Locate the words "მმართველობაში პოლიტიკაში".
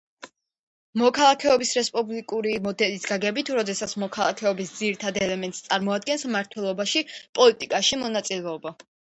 6.31-8.03